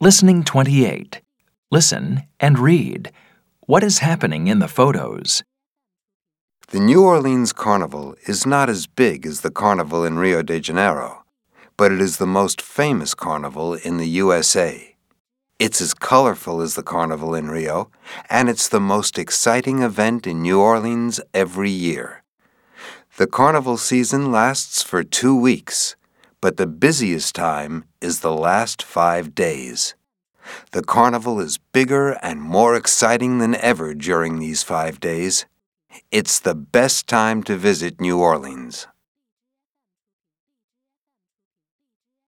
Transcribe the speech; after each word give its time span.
Listening 0.00 0.44
28. 0.44 1.22
Listen 1.72 2.22
and 2.38 2.56
read. 2.56 3.10
What 3.66 3.82
is 3.82 3.98
happening 3.98 4.46
in 4.46 4.60
the 4.60 4.68
photos? 4.68 5.42
The 6.68 6.78
New 6.78 7.02
Orleans 7.02 7.52
Carnival 7.52 8.14
is 8.28 8.46
not 8.46 8.70
as 8.70 8.86
big 8.86 9.26
as 9.26 9.40
the 9.40 9.50
carnival 9.50 10.04
in 10.04 10.16
Rio 10.16 10.42
de 10.42 10.60
Janeiro, 10.60 11.24
but 11.76 11.90
it 11.90 12.00
is 12.00 12.18
the 12.18 12.28
most 12.28 12.62
famous 12.62 13.12
carnival 13.12 13.74
in 13.74 13.96
the 13.96 14.06
USA. 14.06 14.94
It's 15.58 15.80
as 15.80 15.94
colorful 15.94 16.60
as 16.60 16.76
the 16.76 16.84
carnival 16.84 17.34
in 17.34 17.50
Rio, 17.50 17.90
and 18.30 18.48
it's 18.48 18.68
the 18.68 18.78
most 18.78 19.18
exciting 19.18 19.82
event 19.82 20.28
in 20.28 20.42
New 20.42 20.60
Orleans 20.60 21.20
every 21.34 21.70
year. 21.70 22.22
The 23.16 23.26
carnival 23.26 23.76
season 23.76 24.30
lasts 24.30 24.80
for 24.80 25.02
two 25.02 25.34
weeks, 25.34 25.96
but 26.40 26.56
the 26.56 26.66
busiest 26.66 27.34
time 27.34 27.84
is 28.00 28.20
the 28.20 28.32
last 28.32 28.82
five 28.82 29.34
days. 29.34 29.94
The 30.72 30.82
carnival 30.82 31.40
is 31.40 31.58
bigger 31.58 32.12
and 32.22 32.40
more 32.40 32.74
exciting 32.74 33.38
than 33.38 33.54
ever 33.56 33.94
during 33.94 34.38
these 34.38 34.62
five 34.62 35.00
days. 35.00 35.46
It's 36.10 36.40
the 36.40 36.54
best 36.54 37.06
time 37.06 37.42
to 37.44 37.56
visit 37.56 38.00
New 38.00 38.18
Orleans. 38.18 38.86